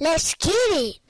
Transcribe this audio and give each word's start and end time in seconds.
Let's 0.00 0.34
get 0.34 0.52
it. 0.72 1.07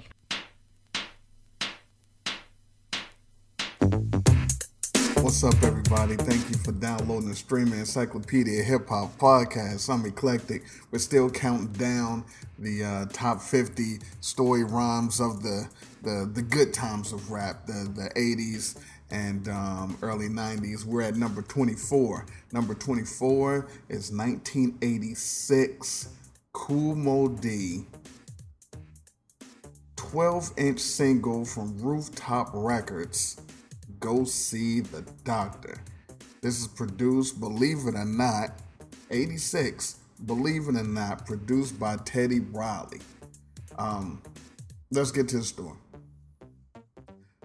What's 5.41 5.57
up, 5.57 5.63
everybody? 5.63 6.17
Thank 6.17 6.51
you 6.51 6.57
for 6.57 6.73
downloading 6.73 7.29
the 7.29 7.37
Streaming 7.37 7.79
Encyclopedia 7.79 8.61
Hip 8.65 8.89
Hop 8.89 9.17
Podcast. 9.19 9.89
I'm 9.89 10.05
eclectic. 10.05 10.65
We're 10.91 10.99
still 10.99 11.31
counting 11.31 11.69
down 11.75 12.25
the 12.59 12.83
uh, 12.83 13.07
top 13.13 13.41
50 13.41 14.01
story 14.21 14.65
rhymes 14.65 15.21
of 15.21 15.45
the, 15.45 15.69
the 16.03 16.29
the 16.35 16.43
good 16.43 16.75
times 16.75 17.13
of 17.13 17.31
rap, 17.31 17.69
the 17.69 17.89
the 17.95 18.11
80s 18.17 18.83
and 19.13 19.49
um, 19.49 19.97
early 20.03 20.29
90s. 20.29 20.85
We're 20.85 21.03
at 21.03 21.15
number 21.15 21.43
24. 21.43 22.27
Number 22.53 22.75
24 22.75 23.69
is 23.91 24.11
1986 24.11 26.09
Kool 26.53 26.97
Moe 26.97 27.39
12 29.95 30.51
inch 30.57 30.81
single 30.81 31.45
from 31.45 31.79
Rooftop 31.79 32.51
Records. 32.53 33.41
Go 34.01 34.25
see 34.25 34.81
the 34.81 35.03
doctor. 35.25 35.79
This 36.41 36.61
is 36.61 36.69
produced, 36.69 37.41
believe 37.41 37.87
it 37.87 37.95
or 37.95 38.05
not, 38.05 38.51
86, 39.11 39.97
believe 40.27 40.69
it 40.69 40.77
or 40.77 40.85
not, 40.85 41.27
produced 41.27 41.81
by 41.81 41.97
Teddy 42.05 42.41
Riley. 42.41 43.01
Um, 43.77 44.23
let's 44.91 45.11
get 45.11 45.29
to 45.29 45.39
the 45.39 45.45
story. 45.45 45.77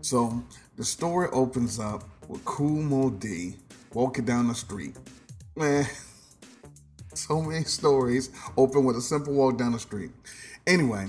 So 0.01 0.43
the 0.75 0.83
story 0.83 1.29
opens 1.31 1.79
up 1.79 2.03
with 2.27 2.43
Moe 2.59 3.09
Dee 3.09 3.55
walking 3.93 4.25
down 4.25 4.47
the 4.47 4.55
street. 4.55 4.95
Man, 5.55 5.85
so 7.13 7.41
many 7.41 7.63
stories 7.63 8.29
open 8.57 8.83
with 8.83 8.97
a 8.97 9.01
simple 9.01 9.33
walk 9.33 9.57
down 9.57 9.71
the 9.71 9.79
street. 9.79 10.11
Anyway, 10.67 11.07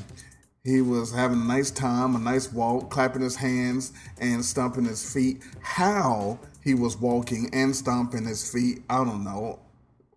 he 0.64 0.80
was 0.80 1.12
having 1.12 1.42
a 1.42 1.44
nice 1.44 1.70
time, 1.70 2.16
a 2.16 2.18
nice 2.18 2.50
walk, 2.50 2.90
clapping 2.90 3.20
his 3.20 3.36
hands 3.36 3.92
and 4.18 4.42
stomping 4.42 4.86
his 4.86 5.12
feet. 5.12 5.42
How 5.60 6.38
he 6.62 6.72
was 6.72 6.96
walking 6.96 7.50
and 7.52 7.76
stomping 7.76 8.24
his 8.24 8.50
feet, 8.50 8.82
I 8.88 9.04
don't 9.04 9.22
know. 9.22 9.58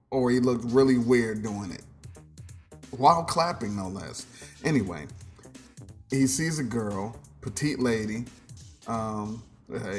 Or 0.09 0.31
he 0.31 0.39
looked 0.39 0.63
really 0.71 0.97
weird 0.97 1.43
doing 1.43 1.71
it. 1.71 1.83
While 2.91 3.25
clapping, 3.25 3.75
no 3.75 3.89
less. 3.89 4.25
Anyway, 4.63 5.07
he 6.09 6.25
sees 6.27 6.59
a 6.59 6.63
girl, 6.63 7.19
petite 7.41 7.79
lady. 7.79 8.23
Um, 8.87 9.43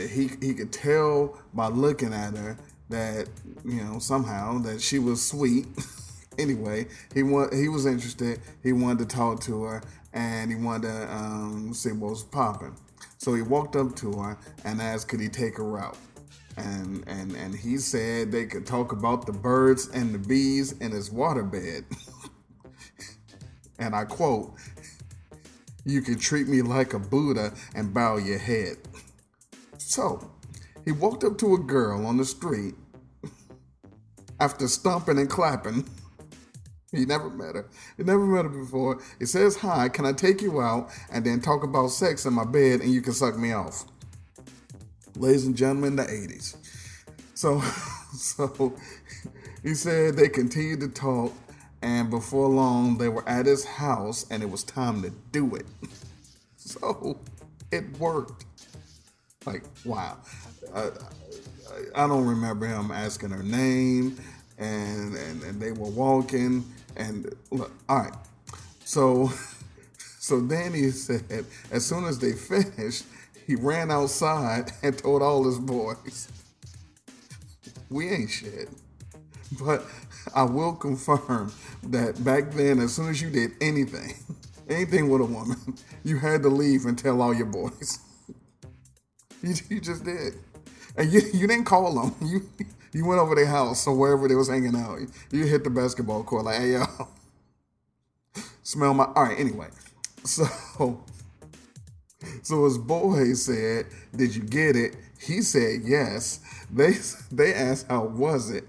he, 0.08 0.30
he 0.41 0.54
could 0.54 0.72
tell 0.72 1.38
by 1.52 1.69
looking 1.69 2.14
at 2.14 2.34
her 2.34 2.56
that, 2.88 3.28
you 3.66 3.84
know, 3.84 3.98
somehow 3.98 4.56
that 4.60 4.80
she 4.80 4.98
was 4.98 5.22
sweet. 5.22 5.66
anyway, 6.38 6.86
he 7.12 7.22
want, 7.22 7.52
he 7.52 7.69
was 7.69 7.84
interested. 7.84 8.41
He 8.62 8.72
wanted 8.72 9.10
to 9.10 9.14
talk 9.14 9.41
to 9.41 9.64
her 9.64 9.82
and 10.19 10.50
he 10.50 10.56
wanted 10.56 10.88
to 10.88 11.14
um, 11.14 11.72
see 11.72 11.92
what 11.92 12.11
was 12.11 12.24
popping. 12.24 12.74
So 13.19 13.34
he 13.34 13.42
walked 13.42 13.77
up 13.77 13.94
to 13.97 14.12
her 14.14 14.36
and 14.64 14.83
asked, 14.83 15.06
could 15.06 15.20
he 15.20 15.28
take 15.28 15.56
her 15.58 15.78
out? 15.78 15.97
And, 16.56 17.05
and, 17.06 17.36
and 17.36 17.55
he 17.55 17.78
said 17.78 18.33
they 18.33 18.47
could 18.47 18.66
talk 18.66 18.91
about 18.91 19.27
the 19.27 19.33
birds 19.33 19.88
and 19.94 20.12
the 20.12 20.19
bees 20.19 20.72
in 20.72 20.91
his 20.91 21.10
waterbed. 21.10 21.84
and 23.78 23.94
I 23.94 24.06
quote, 24.06 24.55
You 25.84 26.02
can 26.02 26.19
treat 26.19 26.48
me 26.48 26.62
like 26.62 26.94
a 26.94 26.98
Buddha 26.98 27.55
and 27.77 27.94
bow 27.94 28.16
your 28.16 28.38
head. 28.38 28.78
So 29.77 30.32
he 30.84 30.91
walked 30.91 31.22
up 31.22 31.38
to 31.38 31.55
a 31.55 31.58
girl 31.58 32.05
on 32.05 32.16
the 32.16 32.25
street 32.25 32.75
after 34.41 34.66
stomping 34.66 35.19
and 35.19 35.30
clapping. 35.30 35.88
He 36.92 37.05
never 37.05 37.28
met 37.28 37.55
her. 37.55 37.67
He 37.97 38.03
never 38.03 38.25
met 38.25 38.44
her 38.44 38.50
before. 38.50 38.98
He 39.19 39.27
says, 39.27 39.56
Hi, 39.56 39.89
can 39.89 40.06
I 40.06 40.12
take 40.12 40.41
you 40.41 40.61
out 40.61 40.91
and 41.12 41.25
then 41.25 41.41
talk 41.41 41.62
about 41.62 41.89
sex 41.89 42.25
in 42.25 42.33
my 42.33 42.44
bed 42.44 42.81
and 42.81 42.92
you 42.92 43.03
can 43.03 43.12
suck 43.12 43.36
me 43.36 43.53
off? 43.53 43.84
Ladies 45.16 45.47
and 45.47 45.56
gentlemen, 45.56 45.97
the 45.97 46.04
80s. 46.04 46.56
So, 47.34 47.60
so 48.12 48.75
he 49.62 49.75
said 49.75 50.16
they 50.16 50.28
continued 50.28 50.81
to 50.81 50.88
talk, 50.88 51.32
and 51.82 52.09
before 52.09 52.49
long, 52.49 52.97
they 52.97 53.09
were 53.09 53.28
at 53.28 53.47
his 53.47 53.65
house 53.65 54.26
and 54.31 54.43
it 54.43 54.50
was 54.50 54.65
time 54.65 55.03
to 55.03 55.10
do 55.32 55.55
it. 55.56 55.66
So 56.56 57.19
it 57.72 57.99
worked. 57.99 58.44
Like, 59.47 59.62
wow. 59.87 60.19
I, 60.75 60.91
I 61.94 62.06
don't 62.06 62.26
remember 62.26 62.66
him 62.66 62.91
asking 62.91 63.31
her 63.31 63.43
name, 63.43 64.19
and, 64.59 65.15
and, 65.15 65.43
and 65.44 65.62
they 65.62 65.72
were 65.72 65.88
walking 65.88 66.62
and 66.98 67.34
look, 67.50 67.72
all 67.88 68.00
right. 68.00 68.14
So, 68.84 69.31
so 69.98 70.41
Danny 70.41 70.91
said, 70.91 71.47
as 71.70 71.86
soon 71.86 72.04
as 72.04 72.19
they 72.19 72.32
finished, 72.32 73.04
he 73.47 73.54
ran 73.54 73.91
outside 73.91 74.72
and 74.82 74.97
told 74.97 75.22
all 75.22 75.44
his 75.44 75.58
boys, 75.58 76.28
"We 77.88 78.10
ain't 78.10 78.31
shit." 78.31 78.69
But 79.58 79.87
I 80.34 80.42
will 80.42 80.75
confirm 80.75 81.53
that 81.84 82.22
back 82.22 82.50
then, 82.50 82.81
as 82.81 82.94
soon 82.94 83.08
as 83.08 83.22
you 83.22 83.31
did 83.31 83.53
anything, 83.62 84.14
anything 84.69 85.08
with 85.08 85.22
a 85.22 85.25
woman, 85.25 85.56
you 86.04 86.19
had 86.19 86.42
to 86.42 86.50
leave 86.50 86.84
and 86.84 86.98
tell 86.98 87.22
all 87.22 87.34
your 87.34 87.47
boys. 87.47 88.00
You, 89.42 89.54
you 89.70 89.81
just 89.81 90.04
did, 90.04 90.34
and 90.97 91.10
you 91.10 91.20
you 91.32 91.47
didn't 91.47 91.64
call 91.64 91.94
them. 91.94 92.14
You 92.20 92.48
you 92.93 93.06
went 93.06 93.21
over 93.21 93.34
their 93.34 93.47
house 93.47 93.87
or 93.87 93.94
wherever 93.94 94.28
they 94.28 94.34
was 94.34 94.49
hanging 94.49 94.76
out. 94.76 94.99
You 95.31 95.47
hit 95.47 95.65
the 95.65 95.71
basketball 95.71 96.25
court 96.25 96.44
like, 96.44 96.60
hey 96.60 96.72
yo, 96.72 96.84
smell 98.62 98.94
my. 98.94 99.04
All 99.04 99.25
right. 99.25 99.38
Anyway, 99.38 99.69
so 100.25 100.47
so 102.43 102.65
his 102.65 102.78
boy 102.78 103.34
said, 103.34 103.87
"Did 104.15 104.34
you 104.34 104.43
get 104.43 104.76
it?" 104.76 104.97
He 105.21 105.43
said, 105.43 105.82
"Yes." 105.84 106.41
They 106.71 106.94
they 107.31 107.54
asked, 107.54 107.87
"How 107.88 108.04
was 108.04 108.50
it?" 108.50 108.65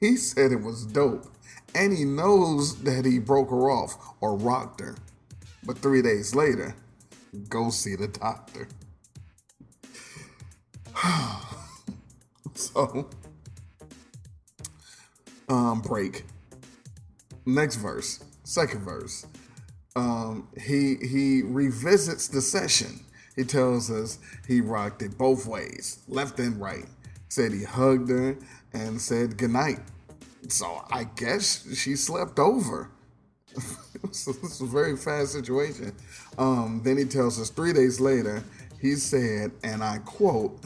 He 0.00 0.16
said 0.16 0.52
it 0.52 0.62
was 0.62 0.86
dope, 0.86 1.26
and 1.74 1.96
he 1.96 2.04
knows 2.04 2.82
that 2.82 3.04
he 3.04 3.18
broke 3.18 3.50
her 3.50 3.70
off 3.70 3.96
or 4.20 4.36
rocked 4.36 4.80
her. 4.80 4.96
But 5.64 5.78
three 5.78 6.02
days 6.02 6.34
later, 6.34 6.74
go 7.48 7.70
see 7.70 7.94
the 7.94 8.08
doctor. 8.08 8.68
so 12.54 13.08
um, 15.48 15.80
break. 15.80 16.24
Next 17.44 17.76
verse, 17.76 18.24
second 18.44 18.82
verse. 18.82 19.26
Um, 19.94 20.48
he 20.58 20.96
he 21.02 21.42
revisits 21.42 22.28
the 22.28 22.40
session. 22.40 23.00
He 23.36 23.44
tells 23.44 23.90
us 23.90 24.18
he 24.46 24.60
rocked 24.60 25.02
it 25.02 25.18
both 25.18 25.46
ways, 25.46 26.02
left 26.08 26.38
and 26.38 26.60
right. 26.60 26.86
Said 27.28 27.52
he 27.52 27.64
hugged 27.64 28.10
her 28.10 28.36
and 28.72 29.00
said 29.00 29.36
goodnight. 29.36 29.80
So 30.48 30.84
I 30.90 31.04
guess 31.04 31.66
she 31.76 31.96
slept 31.96 32.38
over. 32.38 32.90
so 34.10 34.32
this 34.32 34.52
is 34.52 34.60
a 34.60 34.66
very 34.66 34.96
fast 34.96 35.32
situation. 35.32 35.92
Um, 36.38 36.80
then 36.84 36.96
he 36.96 37.04
tells 37.04 37.40
us 37.40 37.50
three 37.50 37.72
days 37.72 38.00
later, 38.00 38.42
he 38.80 38.94
said, 38.94 39.52
and 39.62 39.82
I 39.82 39.98
quote, 39.98 40.58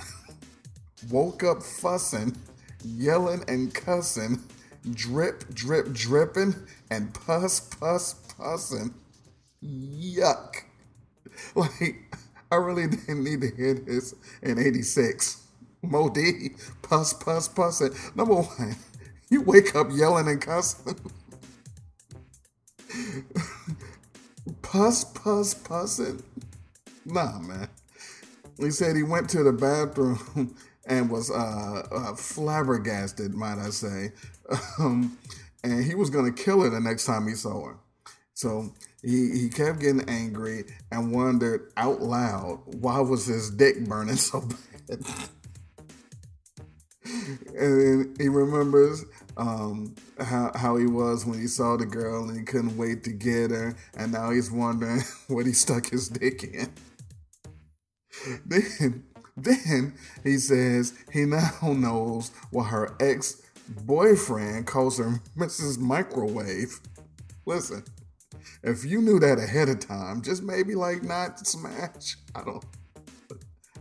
woke 1.10 1.44
up 1.44 1.62
fussing, 1.62 2.36
yelling 2.84 3.44
and 3.48 3.72
cussing 3.74 4.42
drip, 4.92 5.52
drip, 5.54 5.92
dripping, 5.92 6.54
and 6.90 7.12
pus, 7.12 7.60
pus, 7.60 8.14
pussing. 8.14 8.94
Yuck. 9.62 10.56
Like, 11.54 12.16
I 12.50 12.56
really 12.56 12.86
didn't 12.86 13.22
need 13.22 13.42
to 13.42 13.54
hear 13.54 13.74
this 13.74 14.14
in 14.40 14.58
86. 14.58 15.42
Moe 15.82 16.08
pus, 16.08 16.50
pus, 16.80 17.12
puss, 17.12 17.48
pussing. 17.48 17.90
Number 18.14 18.36
one, 18.36 18.76
you 19.30 19.42
wake 19.42 19.74
up 19.74 19.88
yelling 19.92 20.28
and 20.28 20.40
cussing. 20.40 20.96
puss, 24.62 25.04
pus, 25.04 25.52
pussing. 25.52 26.22
Nah, 27.04 27.38
man. 27.40 27.68
He 28.58 28.70
said 28.70 28.96
he 28.96 29.02
went 29.02 29.28
to 29.30 29.42
the 29.42 29.52
bathroom 29.52 30.54
and 30.86 31.10
was 31.10 31.30
uh, 31.30 31.86
uh, 31.90 32.14
flabbergasted, 32.14 33.34
might 33.34 33.58
I 33.58 33.70
say. 33.70 34.12
Um, 34.78 35.18
and 35.64 35.84
he 35.84 35.96
was 35.96 36.08
going 36.08 36.32
to 36.32 36.42
kill 36.42 36.62
her 36.62 36.70
the 36.70 36.78
next 36.78 37.04
time 37.04 37.26
he 37.26 37.34
saw 37.34 37.64
her. 37.64 37.76
So 38.34 38.72
he, 39.02 39.30
he 39.32 39.48
kept 39.48 39.80
getting 39.80 40.08
angry 40.08 40.64
and 40.92 41.10
wondered 41.10 41.72
out 41.76 42.00
loud 42.00 42.60
why 42.66 43.00
was 43.00 43.26
his 43.26 43.50
dick 43.50 43.84
burning 43.88 44.14
so 44.16 44.42
bad. 44.42 44.58
and 47.04 47.80
then 47.80 48.14
he 48.20 48.28
remembers 48.28 49.04
um, 49.36 49.94
how, 50.20 50.52
how 50.54 50.76
he 50.76 50.86
was 50.86 51.26
when 51.26 51.40
he 51.40 51.46
saw 51.46 51.76
the 51.76 51.86
girl 51.86 52.28
and 52.28 52.38
he 52.38 52.44
couldn't 52.44 52.76
wait 52.76 53.02
to 53.04 53.10
get 53.10 53.50
her. 53.50 53.74
And 53.96 54.12
now 54.12 54.30
he's 54.30 54.50
wondering 54.50 55.00
what 55.28 55.46
he 55.46 55.52
stuck 55.52 55.86
his 55.86 56.08
dick 56.08 56.44
in. 56.44 56.72
Then 58.44 59.04
then 59.36 59.94
he 60.24 60.38
says 60.38 60.94
he 61.12 61.24
now 61.24 61.50
knows 61.62 62.30
what 62.50 62.64
her 62.64 62.96
ex 63.00 63.42
boyfriend 63.68 64.66
calls 64.66 64.98
her 64.98 65.20
Mrs. 65.36 65.78
Microwave. 65.78 66.80
Listen, 67.44 67.84
if 68.62 68.84
you 68.84 69.00
knew 69.00 69.20
that 69.20 69.38
ahead 69.38 69.68
of 69.68 69.80
time, 69.80 70.22
just 70.22 70.42
maybe 70.42 70.74
like 70.74 71.02
not 71.02 71.46
smash. 71.46 72.16
I 72.34 72.42
don't 72.42 72.64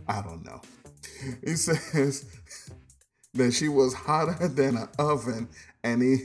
I 0.08 0.22
don't 0.22 0.44
know. 0.44 0.60
He 1.44 1.56
says 1.56 2.26
that 3.34 3.52
she 3.52 3.68
was 3.68 3.94
hotter 3.94 4.48
than 4.48 4.76
an 4.76 4.88
oven 4.98 5.48
and 5.82 6.02
he 6.02 6.18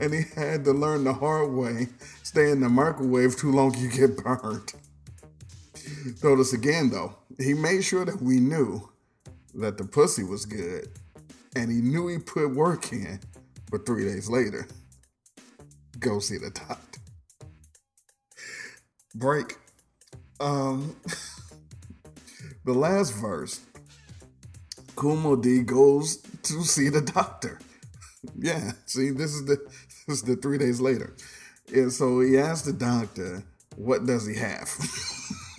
and 0.00 0.12
he 0.12 0.22
had 0.34 0.64
to 0.64 0.72
learn 0.72 1.04
the 1.04 1.12
hard 1.12 1.52
way. 1.52 1.88
Stay 2.22 2.50
in 2.50 2.60
the 2.60 2.68
microwave 2.68 3.36
too 3.36 3.52
long 3.52 3.76
you 3.78 3.88
get 3.88 4.16
burned. 4.16 4.72
Us 6.06 6.52
again 6.52 6.90
though, 6.90 7.16
he 7.38 7.54
made 7.54 7.82
sure 7.84 8.04
that 8.04 8.20
we 8.20 8.40
knew 8.40 8.88
that 9.54 9.78
the 9.78 9.84
pussy 9.84 10.24
was 10.24 10.44
good. 10.44 10.88
And 11.56 11.70
he 11.70 11.80
knew 11.80 12.08
he 12.08 12.18
put 12.18 12.54
work 12.54 12.92
in, 12.92 13.20
but 13.70 13.86
three 13.86 14.04
days 14.04 14.28
later, 14.28 14.66
go 15.98 16.18
see 16.18 16.36
the 16.38 16.50
doctor. 16.50 17.00
Break. 19.14 19.56
Um 20.40 20.96
the 22.64 22.74
last 22.74 23.12
verse. 23.14 23.60
Moe 25.02 25.36
Dee 25.36 25.62
goes 25.62 26.18
to 26.44 26.62
see 26.64 26.88
the 26.88 27.00
doctor. 27.02 27.58
Yeah, 28.38 28.72
see, 28.86 29.10
this 29.10 29.34
is 29.34 29.44
the 29.44 29.58
this 30.06 30.18
is 30.18 30.22
the 30.22 30.36
three 30.36 30.56
days 30.56 30.80
later. 30.80 31.14
And 31.74 31.92
so 31.92 32.20
he 32.20 32.38
asked 32.38 32.64
the 32.64 32.72
doctor, 32.72 33.44
what 33.76 34.06
does 34.06 34.26
he 34.26 34.34
have? 34.36 34.68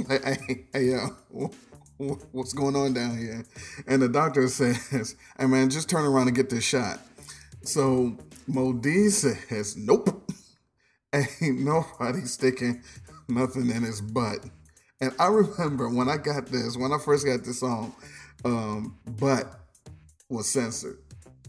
hey, 0.08 0.68
hey, 0.74 0.84
yo, 0.86 1.52
what's 2.32 2.54
going 2.54 2.76
on 2.76 2.94
down 2.94 3.18
here? 3.18 3.46
And 3.88 4.02
the 4.02 4.10
doctor 4.10 4.48
says, 4.50 5.16
hey 5.40 5.46
man, 5.46 5.70
just 5.70 5.90
turn 5.90 6.06
around 6.06 6.28
and 6.28 6.36
get 6.36 6.50
this 6.50 6.64
shot. 6.64 7.00
So 7.64 8.18
Moe 8.48 8.74
Dee 8.74 9.10
says, 9.10 9.76
nope, 9.78 10.30
ain't 11.14 11.60
nobody 11.60 12.22
sticking 12.22 12.84
nothing 13.28 13.70
in 13.70 13.84
his 13.84 14.02
butt. 14.02 14.40
And 15.02 15.14
I 15.20 15.28
remember 15.28 15.90
when 15.90 16.10
I 16.10 16.18
got 16.18 16.48
this, 16.48 16.78
when 16.78 16.94
I 16.94 16.98
first 17.00 17.26
got 17.26 17.44
this 17.44 17.60
song, 17.60 17.94
um, 18.44 18.98
butt 19.06 19.52
was 20.30 20.48
censored. 20.48 21.00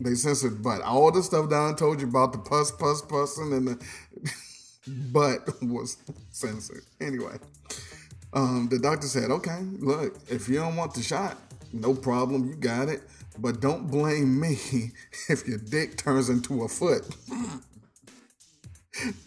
They 0.01 0.15
censored 0.15 0.63
butt. 0.63 0.83
All 0.83 1.11
the 1.11 1.23
stuff 1.23 1.51
I 1.53 1.73
told 1.75 2.01
you 2.01 2.09
about 2.09 2.33
the 2.33 2.39
pus, 2.39 2.71
pus, 2.73 3.03
pussing, 3.03 3.53
and 3.53 3.69
the 3.69 3.87
butt 5.13 5.63
was 5.63 5.99
censored. 6.31 6.85
Anyway, 7.01 7.39
um, 8.37 8.69
the 8.71 8.79
doctor 8.79 9.07
said, 9.07 9.31
okay, 9.31 9.61
look, 9.79 10.19
if 10.29 10.47
you 10.47 10.57
don't 10.57 10.77
want 10.77 10.93
the 10.93 11.03
shot, 11.03 11.39
no 11.73 11.95
problem, 11.95 12.47
you 12.47 12.55
got 12.55 12.91
it. 12.91 13.03
But 13.39 13.61
don't 13.61 13.91
blame 13.91 14.39
me 14.39 14.53
if 15.29 15.49
your 15.49 15.59
dick 15.59 15.97
turns 15.97 16.29
into 16.29 16.63
a 16.63 16.69
foot. 16.69 17.07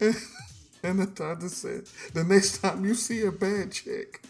and 0.84 1.00
the 1.00 1.08
doctor 1.08 1.50
said, 1.50 1.86
the 2.14 2.24
next 2.24 2.60
time 2.60 2.86
you 2.86 2.94
see 2.94 3.24
a 3.24 3.32
bad 3.32 3.72
chick, 3.72 4.22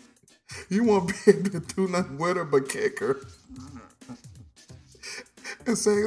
you 0.70 0.86
won't 0.86 1.10
be 1.10 1.32
able 1.32 1.50
to 1.50 1.60
do 1.60 1.88
nothing 1.90 2.18
with 2.18 2.38
her 2.38 2.46
but 2.46 2.70
kick 2.70 3.00
her. 3.00 3.18
And 5.66 5.78
say, 5.78 6.04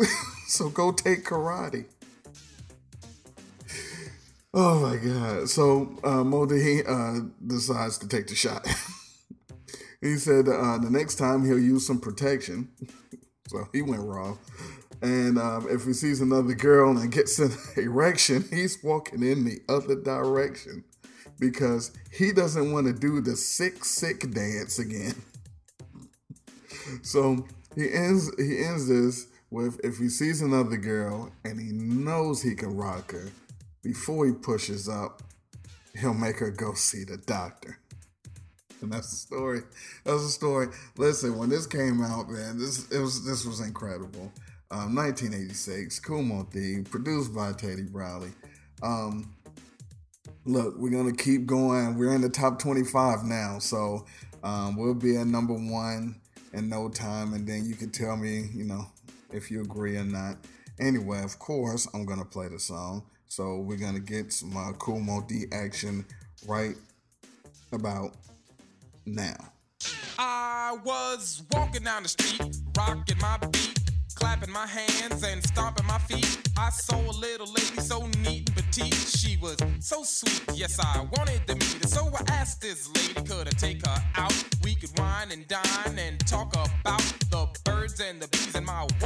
so 0.46 0.70
go 0.70 0.92
take 0.92 1.24
karate. 1.24 1.84
Oh 4.54 4.80
my 4.80 4.96
God. 4.96 5.48
So 5.48 5.96
uh, 6.04 6.22
Moe 6.22 6.44
uh, 6.44 7.20
decides 7.46 7.96
to 7.98 8.08
take 8.08 8.26
the 8.26 8.34
shot. 8.34 8.66
he 10.02 10.16
said 10.16 10.46
uh, 10.46 10.78
the 10.78 10.90
next 10.90 11.14
time 11.14 11.44
he'll 11.44 11.58
use 11.58 11.86
some 11.86 12.00
protection. 12.00 12.68
so 13.48 13.66
he 13.72 13.80
went 13.80 14.02
wrong. 14.02 14.38
And 15.00 15.38
um, 15.38 15.66
if 15.70 15.84
he 15.84 15.94
sees 15.94 16.20
another 16.20 16.54
girl 16.54 16.96
and 16.96 17.10
gets 17.10 17.38
an 17.38 17.52
erection, 17.76 18.44
he's 18.50 18.78
walking 18.84 19.22
in 19.22 19.44
the 19.44 19.60
other 19.68 19.96
direction 19.96 20.84
because 21.40 21.90
he 22.12 22.30
doesn't 22.32 22.72
want 22.72 22.86
to 22.86 22.92
do 22.92 23.20
the 23.20 23.34
sick, 23.34 23.84
sick 23.84 24.30
dance 24.32 24.78
again. 24.78 25.14
so 27.02 27.44
he 27.74 27.90
ends 27.90 28.30
he 28.38 28.62
ends 28.62 28.86
this 28.86 29.26
with 29.50 29.80
if 29.82 29.98
he 29.98 30.08
sees 30.08 30.40
another 30.40 30.76
girl 30.76 31.32
and 31.44 31.58
he 31.58 31.72
knows 31.72 32.42
he 32.42 32.54
can 32.54 32.76
rock 32.76 33.10
her, 33.12 33.32
before 33.82 34.26
he 34.26 34.32
pushes 34.32 34.88
up, 34.88 35.22
he'll 35.98 36.14
make 36.14 36.38
her 36.38 36.50
go 36.50 36.74
see 36.74 37.04
the 37.04 37.16
doctor. 37.16 37.78
And 38.80 38.92
that's 38.92 39.10
the 39.10 39.16
story. 39.16 39.60
That's 40.04 40.24
the 40.24 40.30
story. 40.30 40.68
Listen, 40.96 41.38
when 41.38 41.48
this 41.48 41.66
came 41.66 42.02
out, 42.02 42.28
man, 42.28 42.58
this 42.58 42.90
it 42.90 42.98
was 42.98 43.24
this 43.24 43.44
was 43.44 43.60
incredible. 43.60 44.32
Um, 44.70 44.94
1986, 44.96 46.00
Kool 46.00 46.22
Moe 46.22 46.48
Dee, 46.50 46.82
produced 46.82 47.34
by 47.34 47.52
Teddy 47.52 47.86
Riley. 47.92 48.32
Um, 48.82 49.34
look, 50.44 50.76
we're 50.78 50.90
gonna 50.90 51.14
keep 51.14 51.46
going. 51.46 51.96
We're 51.96 52.14
in 52.14 52.22
the 52.22 52.28
top 52.28 52.58
25 52.58 53.24
now, 53.24 53.58
so 53.60 54.06
um, 54.42 54.76
we'll 54.76 54.94
be 54.94 55.16
at 55.16 55.26
number 55.26 55.54
one 55.54 56.16
in 56.52 56.68
no 56.68 56.88
time, 56.88 57.34
and 57.34 57.46
then 57.46 57.64
you 57.64 57.74
can 57.74 57.90
tell 57.90 58.16
me, 58.16 58.48
you 58.52 58.64
know, 58.64 58.86
if 59.30 59.50
you 59.50 59.60
agree 59.60 59.96
or 59.96 60.04
not. 60.04 60.38
Anyway, 60.80 61.22
of 61.22 61.38
course, 61.38 61.86
I'm 61.94 62.04
gonna 62.04 62.24
play 62.24 62.48
the 62.48 62.58
song. 62.58 63.04
So 63.34 63.60
we're 63.60 63.78
gonna 63.78 63.98
get 63.98 64.30
some 64.30 64.54
uh, 64.54 64.72
Moe 64.86 65.24
Dee 65.26 65.46
action 65.54 66.04
right 66.46 66.76
about 67.72 68.14
now. 69.06 69.36
I 70.18 70.76
was 70.84 71.42
walking 71.50 71.82
down 71.82 72.02
the 72.02 72.10
street, 72.10 72.54
rocking 72.76 73.16
my 73.22 73.38
beat, 73.50 73.80
clapping 74.16 74.52
my 74.52 74.66
hands 74.66 75.24
and 75.24 75.42
stomping 75.44 75.86
my 75.86 75.96
feet. 76.00 76.42
I 76.58 76.68
saw 76.68 77.00
a 77.00 77.16
little 77.18 77.46
lady 77.46 77.80
so 77.80 78.06
neat 78.22 78.50
and 78.50 78.54
petite. 78.54 78.92
She 78.92 79.38
was 79.38 79.56
so 79.80 80.02
sweet, 80.02 80.42
yes, 80.54 80.78
I 80.78 81.00
wanted 81.16 81.46
to 81.46 81.54
meet 81.54 81.82
her. 81.82 81.88
So 81.88 82.10
I 82.14 82.30
asked 82.34 82.60
this 82.60 82.90
lady, 82.94 83.14
could 83.26 83.48
I 83.48 83.52
take 83.52 83.86
her 83.86 83.96
out? 84.14 84.34
We 84.62 84.74
could 84.74 84.90
wine 84.98 85.32
and 85.32 85.48
dine 85.48 85.98
and 85.98 86.20
talk 86.26 86.52
about 86.52 87.00
the 87.30 87.48
birds 87.64 87.98
and 87.98 88.20
the 88.20 88.28
bees 88.28 88.54
in 88.54 88.66
my. 88.66 88.82
And 88.82 89.00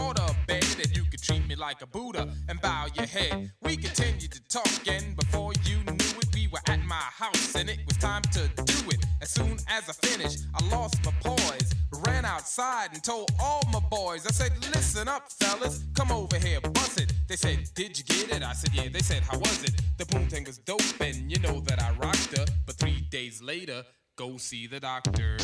you 1.56 1.61
like 1.61 1.82
a 1.82 1.87
Buddha 1.87 2.29
and 2.49 2.61
bow 2.61 2.87
your 2.94 3.06
head. 3.06 3.53
We 3.62 3.76
continued 3.76 4.32
to 4.32 4.41
talk, 4.49 4.88
and 4.88 5.17
before 5.17 5.53
you 5.64 5.79
knew 5.79 6.19
it, 6.20 6.29
we 6.35 6.49
were 6.49 6.61
at 6.69 6.81
my 6.85 6.94
house, 6.94 7.55
and 7.55 7.69
it 7.69 7.79
was 7.87 7.97
time 7.99 8.23
to 8.32 8.49
do 8.64 8.91
it. 8.91 9.05
As 9.20 9.31
soon 9.31 9.56
as 9.69 9.88
I 9.88 9.93
finished, 9.93 10.44
I 10.55 10.64
lost 10.69 11.05
my 11.05 11.12
poise, 11.23 11.75
ran 12.06 12.25
outside 12.25 12.91
and 12.93 13.03
told 13.03 13.31
all 13.41 13.62
my 13.73 13.81
boys. 13.91 14.26
I 14.26 14.31
said, 14.31 14.53
Listen 14.75 15.08
up, 15.08 15.31
fellas, 15.32 15.85
come 15.94 16.12
over 16.12 16.38
here, 16.38 16.61
bust 16.61 17.00
it. 17.00 17.12
They 17.29 17.37
said, 17.37 17.69
Did 17.75 17.99
you 17.99 18.05
get 18.05 18.36
it? 18.36 18.43
I 18.43 18.53
said, 18.53 18.75
Yeah. 18.75 18.89
They 18.89 19.01
said, 19.01 19.22
How 19.22 19.39
was 19.39 19.65
it? 19.65 19.75
The 19.98 20.05
poontang 20.05 20.46
was 20.46 20.58
dope, 20.58 21.01
and 21.01 21.31
you 21.31 21.39
know 21.41 21.60
that 21.60 21.82
I 21.82 21.93
rocked 21.93 22.36
her. 22.36 22.44
But 22.67 22.77
three 22.77 23.01
days 23.10 23.43
later, 23.43 23.84
go 24.17 24.36
see 24.36 24.67
the 24.67 24.81
doctor. 24.81 25.36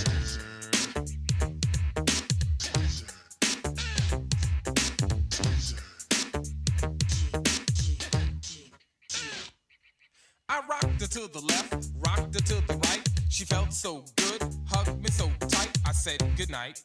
Her 11.02 11.08
to 11.08 11.32
the 11.32 11.40
left, 11.40 11.88
rocked 12.06 12.34
her 12.34 12.40
to 12.40 12.66
the 12.66 12.74
right. 12.86 13.02
She 13.28 13.44
felt 13.44 13.72
so 13.72 14.04
good, 14.16 14.42
hugged 14.68 15.02
me 15.02 15.10
so 15.10 15.30
tight. 15.48 15.70
I 15.84 15.92
said 15.92 16.22
goodnight. 16.36 16.80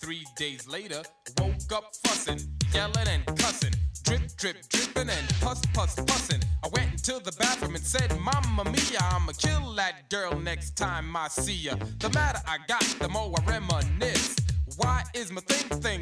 Three 0.00 0.24
days 0.36 0.66
later, 0.66 1.02
woke 1.38 1.72
up 1.72 1.84
fussing, 2.04 2.40
yelling 2.74 3.06
and 3.06 3.24
cussing, 3.38 3.72
drip, 4.02 4.22
drip, 4.36 4.56
dripping 4.70 5.08
and 5.08 5.28
puss, 5.40 5.62
puss, 5.72 5.94
pussing. 5.94 6.42
I 6.64 6.68
went 6.72 6.90
into 6.90 7.20
the 7.22 7.32
bathroom 7.38 7.76
and 7.76 7.84
said, 7.84 8.10
Mamma 8.18 8.64
mia, 8.64 8.98
I'ma 9.12 9.32
kill 9.38 9.74
that 9.74 10.10
girl 10.10 10.36
next 10.40 10.76
time 10.76 11.14
I 11.16 11.28
see 11.28 11.54
ya. 11.54 11.76
The 12.00 12.10
madder 12.10 12.40
I 12.46 12.58
got, 12.66 12.82
the 12.98 13.08
more 13.08 13.32
I 13.38 13.52
reminisce. 13.52 14.34
Why 14.76 15.04
is 15.14 15.30
my 15.30 15.42
thing 15.42 15.80
thing 15.80 16.01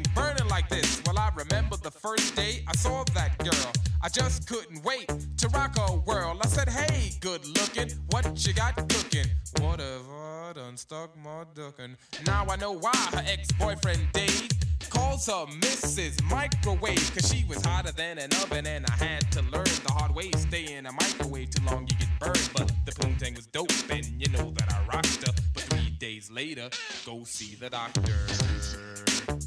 first 2.01 2.35
day 2.35 2.63
I 2.67 2.75
saw 2.75 3.03
that 3.13 3.37
girl. 3.37 3.71
I 4.01 4.09
just 4.09 4.47
couldn't 4.47 4.83
wait 4.83 5.07
to 5.37 5.47
rock 5.49 5.77
her 5.77 5.95
world. 5.97 6.39
I 6.41 6.47
said, 6.47 6.67
Hey, 6.69 7.11
good 7.19 7.45
looking, 7.47 7.89
what 8.09 8.25
you 8.45 8.53
got 8.53 8.75
cooking? 8.89 9.27
Whatever, 9.59 10.53
done 10.55 10.77
stuck 10.77 11.15
my 11.17 11.43
duckin'. 11.53 11.95
Now 12.25 12.45
I 12.49 12.55
know 12.55 12.71
why 12.71 12.95
her 13.13 13.23
ex 13.27 13.51
boyfriend 13.51 14.01
Dave 14.13 14.49
calls 14.89 15.27
her 15.27 15.45
Mrs. 15.45 16.23
Microwave. 16.23 17.13
Cause 17.13 17.31
she 17.31 17.45
was 17.45 17.63
hotter 17.63 17.91
than 17.91 18.17
an 18.17 18.31
oven, 18.41 18.65
and 18.65 18.85
I 18.87 19.03
had 19.03 19.31
to 19.31 19.41
learn 19.43 19.71
the 19.85 19.91
hard 19.91 20.15
way. 20.15 20.31
Stay 20.31 20.73
in 20.73 20.87
a 20.87 20.91
microwave 20.91 21.51
too 21.51 21.63
long, 21.65 21.87
you 21.87 21.95
get 21.97 22.09
burned. 22.19 22.49
But 22.55 22.71
the 22.85 22.91
poontang 22.91 23.35
was 23.35 23.45
dope, 23.45 23.71
and 23.89 24.05
you 24.05 24.29
know 24.31 24.51
that 24.51 24.73
I 24.73 24.95
rocked 24.95 25.27
her. 25.27 25.33
But 25.53 25.63
three 25.63 25.91
days 25.99 26.31
later, 26.31 26.69
go 27.05 27.23
see 27.23 27.55
the 27.55 27.69
doctor. 27.69 29.40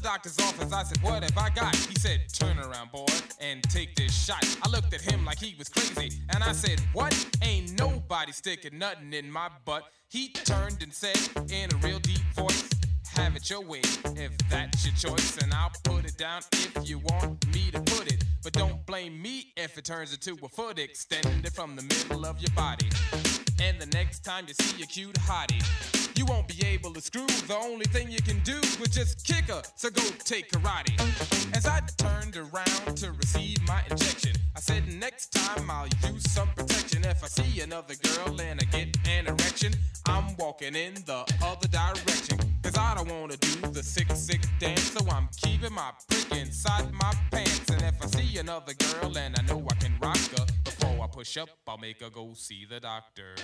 Doctor's 0.00 0.38
office, 0.38 0.72
I 0.72 0.82
said, 0.82 1.02
What 1.02 1.22
have 1.22 1.36
I 1.36 1.50
got? 1.50 1.74
He 1.74 1.94
said, 1.94 2.20
Turn 2.32 2.58
around, 2.58 2.92
boy, 2.92 3.06
and 3.40 3.62
take 3.64 3.94
this 3.96 4.12
shot. 4.12 4.44
I 4.62 4.68
looked 4.68 4.92
at 4.94 5.00
him 5.00 5.24
like 5.24 5.38
he 5.38 5.54
was 5.58 5.68
crazy, 5.68 6.20
and 6.34 6.42
I 6.42 6.52
said, 6.52 6.80
What? 6.92 7.14
Ain't 7.42 7.78
nobody 7.78 8.32
sticking 8.32 8.78
nothing 8.78 9.12
in 9.12 9.30
my 9.30 9.48
butt. 9.64 9.84
He 10.08 10.28
turned 10.30 10.82
and 10.82 10.92
said, 10.92 11.18
in 11.50 11.72
a 11.72 11.76
real 11.78 11.98
deep 11.98 12.22
voice, 12.34 12.68
Have 13.14 13.36
it 13.36 13.50
your 13.50 13.62
way, 13.62 13.82
if 14.16 14.36
that's 14.50 14.86
your 14.86 14.94
choice, 14.94 15.36
and 15.42 15.52
I'll 15.52 15.72
put 15.84 16.04
it 16.04 16.16
down 16.16 16.42
if 16.52 16.88
you 16.88 16.98
want 16.98 17.46
me 17.54 17.70
to 17.72 17.80
put 17.80 18.12
it. 18.12 18.24
But 18.42 18.52
don't 18.52 18.84
blame 18.86 19.20
me 19.20 19.52
if 19.56 19.76
it 19.76 19.84
turns 19.84 20.12
into 20.12 20.38
a 20.44 20.48
foot 20.48 20.78
extended 20.78 21.52
from 21.52 21.76
the 21.76 21.82
middle 21.82 22.24
of 22.24 22.40
your 22.40 22.54
body. 22.54 22.88
And 23.60 23.80
the 23.80 23.86
next 23.86 24.20
time 24.24 24.44
you 24.48 24.54
see 24.54 24.82
a 24.82 24.86
cute 24.86 25.16
hottie, 25.16 25.62
you 26.18 26.26
won't 26.26 26.48
be 26.48 26.66
able 26.66 26.92
to 26.92 27.00
screw. 27.00 27.26
The 27.46 27.56
only 27.56 27.84
thing 27.84 28.10
you 28.10 28.20
can 28.20 28.40
do 28.40 28.58
is 28.58 28.76
just 28.90 29.24
kick 29.24 29.44
her, 29.44 29.62
so 29.76 29.88
go 29.88 30.02
take 30.24 30.50
karate. 30.50 30.98
As 31.56 31.64
I 31.64 31.80
turned 31.96 32.36
around 32.36 32.96
to 32.96 33.12
receive 33.12 33.56
my 33.68 33.82
injection, 33.88 34.32
I 34.56 34.60
said, 34.60 34.82
Next 34.88 35.28
time 35.28 35.70
I'll 35.70 35.86
use 36.10 36.28
some 36.30 36.48
protection. 36.56 37.04
If 37.04 37.22
I 37.22 37.28
see 37.28 37.60
another 37.60 37.94
girl 37.94 38.40
and 38.40 38.60
I 38.60 38.64
get 38.64 38.96
an 39.08 39.28
erection, 39.28 39.74
I'm 40.06 40.36
walking 40.36 40.74
in 40.74 40.94
the 41.06 41.24
other 41.42 41.68
direction. 41.68 42.38
Cause 42.64 42.76
I 42.76 42.96
don't 42.96 43.08
wanna 43.08 43.36
do 43.36 43.60
the 43.70 43.82
sick, 43.82 44.10
sick 44.12 44.40
dance, 44.58 44.90
so 44.90 45.08
I'm 45.08 45.28
keeping 45.36 45.72
my 45.72 45.92
prick 46.08 46.40
inside 46.40 46.92
my 46.92 47.14
pants. 47.30 47.70
And 47.70 47.82
if 47.82 48.02
I 48.02 48.06
see 48.06 48.38
another 48.38 48.74
girl 48.74 49.16
and 49.16 49.38
I 49.38 49.42
know 49.42 49.64
I 49.70 49.74
can 49.76 49.94
rock 50.02 50.18
her, 50.36 50.46
before 50.64 51.04
I 51.04 51.06
push 51.06 51.36
up, 51.36 51.50
I'll 51.68 51.78
make 51.78 52.00
her 52.02 52.10
go 52.10 52.32
see 52.34 52.66
the 52.68 52.80
doctor. 52.80 53.34